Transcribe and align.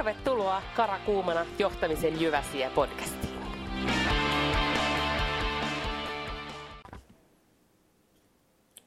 Tervetuloa 0.00 0.62
Karakuumana 0.76 1.46
johtamisen 1.58 2.20
Jyväsiä 2.20 2.70
podcastiin. 2.74 3.40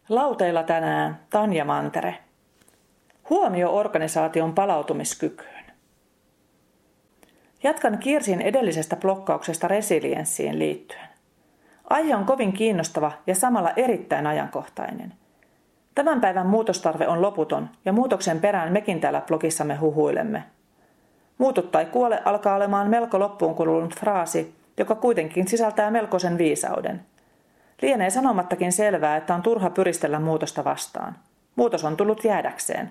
Lauteilla 0.09 0.63
tänään 0.63 1.19
Tanja 1.29 1.65
Mantere. 1.65 2.17
Huomio 3.29 3.75
organisaation 3.75 4.53
palautumiskykyyn. 4.53 5.65
Jatkan 7.63 7.97
Kirsin 7.97 8.41
edellisestä 8.41 8.95
blokkauksesta 8.95 9.67
resilienssiin 9.67 10.59
liittyen. 10.59 11.07
Aihe 11.89 12.15
on 12.15 12.25
kovin 12.25 12.53
kiinnostava 12.53 13.11
ja 13.27 13.35
samalla 13.35 13.71
erittäin 13.75 14.27
ajankohtainen– 14.27 15.13
Tämän 15.95 16.21
päivän 16.21 16.47
muutostarve 16.47 17.07
on 17.07 17.21
loputon 17.21 17.69
ja 17.85 17.93
muutoksen 17.93 18.39
perään 18.39 18.73
mekin 18.73 18.99
täällä 18.99 19.21
blogissamme 19.21 19.75
huhuilemme. 19.75 20.43
Muutu 21.43 21.61
tai 21.61 21.85
kuole 21.85 22.21
alkaa 22.25 22.55
olemaan 22.55 22.89
melko 22.89 23.19
loppuun 23.19 23.55
kulunut 23.55 23.95
fraasi, 23.95 24.55
joka 24.77 24.95
kuitenkin 24.95 25.47
sisältää 25.47 25.91
melkoisen 25.91 26.37
viisauden. 26.37 27.01
Lienee 27.81 28.09
sanomattakin 28.09 28.71
selvää, 28.71 29.17
että 29.17 29.35
on 29.35 29.41
turha 29.41 29.69
pyristellä 29.69 30.19
muutosta 30.19 30.63
vastaan. 30.63 31.15
Muutos 31.55 31.83
on 31.83 31.97
tullut 31.97 32.23
jäädäkseen. 32.23 32.89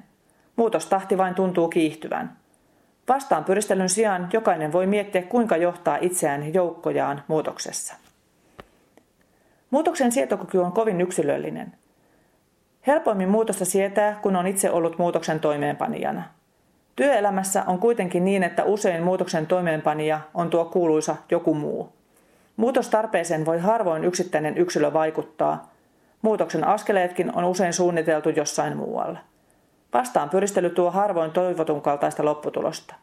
Muutostahti 0.57 1.19
vain 1.19 1.35
tuntuu 1.35 1.69
kiihtyvän. 1.69 2.37
Vastaan 3.09 3.45
pyristelyn 3.45 3.89
sijaan 3.89 4.29
jokainen 4.33 4.73
voi 4.73 4.87
miettiä, 4.87 5.23
kuinka 5.23 5.57
johtaa 5.57 5.99
itseään 6.01 6.55
joukkojaan 6.55 7.23
muutoksessa. 7.29 7.95
Muutoksen 9.71 10.13
sietokyky 10.13 10.59
on 10.59 10.73
kovin 10.73 11.01
yksilöllinen– 11.01 11.73
Helpoimmin 12.87 13.29
muutosta 13.29 13.65
sietää, 13.65 14.19
kun 14.23 14.37
on 14.37 14.47
itse 14.47 14.71
ollut 14.71 14.99
muutoksen 14.99 15.41
toimeenpanijana. 15.41 16.23
Työelämässä 16.97 17.65
on 17.67 17.79
kuitenkin 17.79 18.25
niin, 18.25 18.43
että 18.43 18.65
usein 18.65 19.03
muutoksen 19.03 19.47
toimeenpanija 19.47 20.21
on 20.35 20.51
tuo 20.51 20.65
kuuluisa 20.65 21.17
joku 21.31 21.55
muu. 21.55 21.93
Muutostarpeeseen 22.57 23.47
voi 23.47 23.59
harvoin 23.59 24.05
yksittäinen 24.05 24.59
yksilö 24.59 24.93
vaikuttaa. 24.93 25.73
Muutoksen 26.23 26.65
askeleetkin 26.65 27.37
on 27.37 27.45
usein 27.45 27.73
suunniteltu 27.73 28.29
jossain 28.29 28.77
muualla. 28.77 29.19
Vastaan 29.95 30.31
pyristely 30.31 30.71
tuo 30.71 30.91
harvoin 30.91 31.31
toivotun 31.31 31.83
kaltaista 31.83 32.25
lopputulosta. 32.25 32.95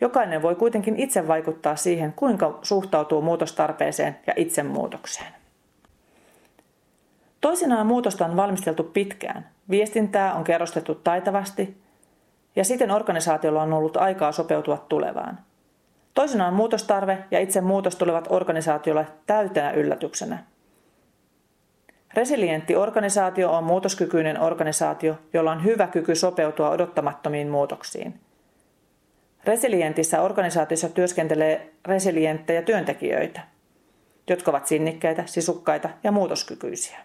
Jokainen 0.00 0.42
voi 0.42 0.54
kuitenkin 0.54 0.96
itse 0.96 1.28
vaikuttaa 1.28 1.76
siihen, 1.76 2.12
kuinka 2.12 2.58
suhtautuu 2.62 3.22
muutostarpeeseen 3.22 4.18
ja 4.26 4.32
itsemuutokseen. 4.36 5.32
Toisinaan 7.40 7.86
muutosta 7.86 8.24
on 8.24 8.36
valmisteltu 8.36 8.82
pitkään. 8.82 9.48
Viestintää 9.70 10.34
on 10.34 10.44
kerrostettu 10.44 10.94
taitavasti 10.94 11.76
ja 12.56 12.64
siten 12.64 12.90
organisaatiolla 12.90 13.62
on 13.62 13.72
ollut 13.72 13.96
aikaa 13.96 14.32
sopeutua 14.32 14.86
tulevaan. 14.88 15.38
Toisinaan 16.14 16.54
muutostarve 16.54 17.18
ja 17.30 17.40
itse 17.40 17.60
muutos 17.60 17.96
tulevat 17.96 18.26
organisaatiolle 18.30 19.06
täytenä 19.26 19.70
yllätyksenä. 19.70 20.44
Resilientti 22.14 22.76
organisaatio 22.76 23.52
on 23.52 23.64
muutoskykyinen 23.64 24.40
organisaatio, 24.40 25.18
jolla 25.32 25.52
on 25.52 25.64
hyvä 25.64 25.86
kyky 25.86 26.14
sopeutua 26.14 26.70
odottamattomiin 26.70 27.48
muutoksiin. 27.48 28.20
Resilientissä 29.44 30.22
organisaatiossa 30.22 30.88
työskentelee 30.88 31.72
resilienttejä 31.84 32.62
työntekijöitä, 32.62 33.40
jotka 34.28 34.50
ovat 34.50 34.66
sinnikkäitä, 34.66 35.22
sisukkaita 35.26 35.88
ja 36.04 36.12
muutoskykyisiä. 36.12 36.98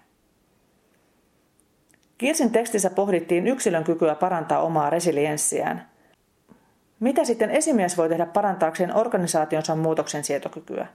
Kirsin 2.18 2.52
tekstissä 2.52 2.90
pohdittiin 2.90 3.48
yksilön 3.48 3.84
kykyä 3.84 4.16
parantaa 4.16 4.62
omaa 4.62 4.90
resilienssiään. 4.90 5.90
Mitä 7.00 7.24
sitten 7.24 7.52
esimies 7.52 7.98
voi 7.98 8.10
tehdä 8.10 8.26
parantaakseen 8.26 8.96
organisaationsa 8.96 9.76
muutoksen 9.76 10.24
sietokykyä? 10.24 10.88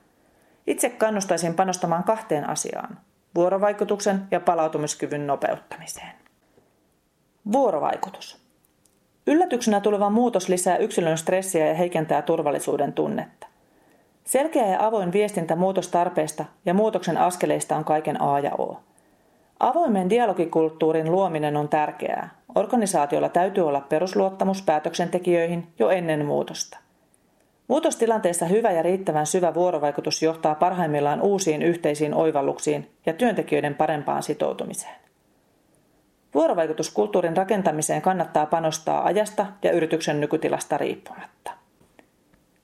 Itse 0.66 0.90
kannustaisin 0.90 1.54
panostamaan 1.54 2.04
kahteen 2.04 2.48
asiaan, 2.48 2.98
vuorovaikutuksen 3.34 4.22
ja 4.30 4.40
palautumiskyvyn 4.40 5.26
nopeuttamiseen. 5.26 6.12
Vuorovaikutus. 7.52 8.38
Yllätyksenä 9.26 9.80
tuleva 9.80 10.10
muutos 10.10 10.48
lisää 10.48 10.76
yksilön 10.76 11.18
stressiä 11.18 11.66
ja 11.66 11.74
heikentää 11.74 12.22
turvallisuuden 12.22 12.92
tunnetta. 12.92 13.46
Selkeä 14.24 14.66
ja 14.66 14.86
avoin 14.86 15.12
viestintä 15.12 15.56
muutostarpeesta 15.56 16.44
ja 16.64 16.74
muutoksen 16.74 17.18
askeleista 17.18 17.76
on 17.76 17.84
kaiken 17.84 18.22
A 18.22 18.40
ja 18.40 18.54
O. 18.58 18.80
Avoimen 19.60 20.10
dialogikulttuurin 20.10 21.10
luominen 21.10 21.56
on 21.56 21.68
tärkeää. 21.68 22.28
Organisaatiolla 22.54 23.28
täytyy 23.28 23.68
olla 23.68 23.80
perusluottamus 23.80 24.62
päätöksentekijöihin 24.62 25.66
jo 25.78 25.90
ennen 25.90 26.26
muutosta. 26.26 26.78
Muutostilanteessa 27.68 28.46
hyvä 28.46 28.70
ja 28.70 28.82
riittävän 28.82 29.26
syvä 29.26 29.54
vuorovaikutus 29.54 30.22
johtaa 30.22 30.54
parhaimmillaan 30.54 31.22
uusiin 31.22 31.62
yhteisiin 31.62 32.14
oivalluksiin 32.14 32.90
ja 33.06 33.12
työntekijöiden 33.12 33.74
parempaan 33.74 34.22
sitoutumiseen. 34.22 34.94
Vuorovaikutuskulttuurin 36.34 37.36
rakentamiseen 37.36 38.02
kannattaa 38.02 38.46
panostaa 38.46 39.04
ajasta 39.04 39.46
ja 39.62 39.72
yrityksen 39.72 40.20
nykytilasta 40.20 40.78
riippumatta. 40.78 41.50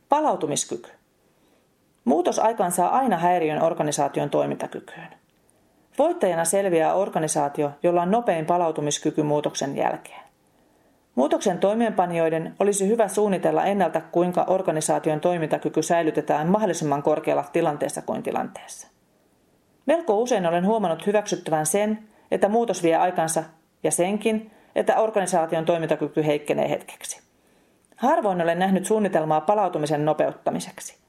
Palautumiskyky. 0.09 0.91
Muutos 2.05 2.41
saa 2.71 2.89
aina 2.89 3.19
häiriön 3.19 3.63
organisaation 3.63 4.31
toimintakykyyn. 4.31 5.24
Voittajana 5.99 6.45
selviää 6.45 6.95
organisaatio, 6.95 7.71
jolla 7.83 8.03
on 8.03 8.11
nopein 8.11 8.47
palautumiskyky 8.47 9.23
muutoksen 9.23 9.77
jälkeen. 9.77 10.21
Muutoksen 11.15 11.59
toimeenpanijoiden 11.59 12.55
olisi 12.59 12.89
hyvä 12.89 13.09
suunnitella 13.09 13.65
ennalta, 13.65 14.01
kuinka 14.01 14.45
organisaation 14.49 15.21
toimintakyky 15.21 15.83
säilytetään 15.83 16.47
mahdollisimman 16.49 17.03
korkealla 17.03 17.45
tilanteessa 17.53 18.03
kuin 18.03 18.23
tilanteessa. 18.23 18.89
Melko 19.87 20.21
usein 20.21 20.47
olen 20.47 20.67
huomannut 20.67 21.07
hyväksyttävän 21.07 21.67
sen, 21.67 21.99
että 22.31 22.49
muutos 22.49 22.83
vie 22.83 22.97
aikansa 22.97 23.45
ja 23.83 23.91
senkin, 23.91 24.51
että 24.75 25.01
organisaation 25.01 25.65
toimintakyky 25.65 26.27
heikkenee 26.27 26.71
hetkeksi. 26.71 27.21
Harvoin 27.97 28.43
olen 28.43 28.59
nähnyt 28.59 28.87
suunnitelmaa 28.87 29.41
palautumisen 29.41 30.05
nopeuttamiseksi. 30.05 31.04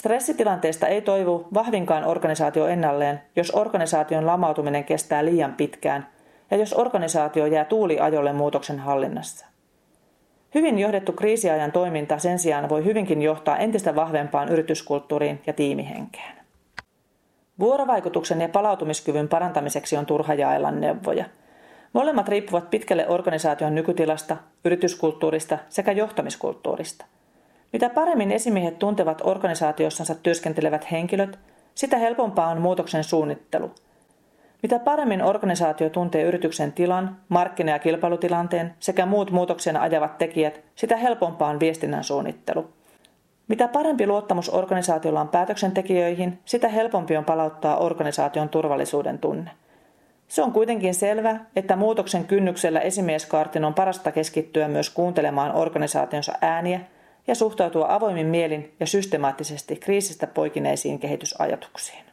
Stressitilanteesta 0.00 0.86
ei 0.86 1.02
toivu 1.02 1.48
vahvinkaan 1.54 2.04
organisaatio 2.04 2.66
ennalleen, 2.66 3.20
jos 3.36 3.50
organisaation 3.50 4.26
lamautuminen 4.26 4.84
kestää 4.84 5.24
liian 5.24 5.54
pitkään 5.54 6.06
ja 6.50 6.56
jos 6.56 6.72
organisaatio 6.72 7.46
jää 7.46 7.64
tuuliajolle 7.64 8.32
muutoksen 8.32 8.78
hallinnassa. 8.78 9.46
Hyvin 10.54 10.78
johdettu 10.78 11.12
kriisiajan 11.12 11.72
toiminta 11.72 12.18
sen 12.18 12.38
sijaan 12.38 12.68
voi 12.68 12.84
hyvinkin 12.84 13.22
johtaa 13.22 13.58
entistä 13.58 13.94
vahvempaan 13.94 14.48
yrityskulttuuriin 14.48 15.42
ja 15.46 15.52
tiimihenkeen. 15.52 16.36
Vuorovaikutuksen 17.58 18.40
ja 18.40 18.48
palautumiskyvyn 18.48 19.28
parantamiseksi 19.28 19.96
on 19.96 20.06
turha 20.06 20.34
jaella 20.34 20.70
neuvoja. 20.70 21.24
Molemmat 21.92 22.28
riippuvat 22.28 22.70
pitkälle 22.70 23.08
organisaation 23.08 23.74
nykytilasta, 23.74 24.36
yrityskulttuurista 24.64 25.58
sekä 25.68 25.92
johtamiskulttuurista– 25.92 27.04
mitä 27.72 27.90
paremmin 27.90 28.32
esimiehet 28.32 28.78
tuntevat 28.78 29.22
organisaatiossansa 29.24 30.14
työskentelevät 30.14 30.90
henkilöt, 30.90 31.38
sitä 31.74 31.96
helpompaa 31.96 32.48
on 32.48 32.60
muutoksen 32.60 33.04
suunnittelu. 33.04 33.70
Mitä 34.62 34.78
paremmin 34.78 35.22
organisaatio 35.22 35.90
tuntee 35.90 36.22
yrityksen 36.22 36.72
tilan, 36.72 37.16
markkina- 37.28 37.72
ja 37.72 37.78
kilpailutilanteen 37.78 38.74
sekä 38.80 39.06
muut 39.06 39.30
muutoksen 39.30 39.76
ajavat 39.76 40.18
tekijät, 40.18 40.60
sitä 40.74 40.96
helpompaa 40.96 41.50
on 41.50 41.60
viestinnän 41.60 42.04
suunnittelu. 42.04 42.70
Mitä 43.48 43.68
parempi 43.68 44.06
luottamus 44.06 44.54
organisaatiolla 44.54 45.20
on 45.20 45.28
päätöksentekijöihin, 45.28 46.38
sitä 46.44 46.68
helpompi 46.68 47.16
on 47.16 47.24
palauttaa 47.24 47.76
organisaation 47.76 48.48
turvallisuuden 48.48 49.18
tunne. 49.18 49.50
Se 50.28 50.42
on 50.42 50.52
kuitenkin 50.52 50.94
selvä, 50.94 51.40
että 51.56 51.76
muutoksen 51.76 52.24
kynnyksellä 52.24 52.80
esimieskaartin 52.80 53.64
on 53.64 53.74
parasta 53.74 54.12
keskittyä 54.12 54.68
myös 54.68 54.90
kuuntelemaan 54.90 55.54
organisaationsa 55.54 56.32
ääniä– 56.40 56.80
ja 57.26 57.34
suhtautua 57.34 57.86
avoimin 57.88 58.26
mielin 58.26 58.74
ja 58.80 58.86
systemaattisesti 58.86 59.76
kriisistä 59.76 60.26
poikineisiin 60.26 60.98
kehitysajatuksiin. 60.98 62.09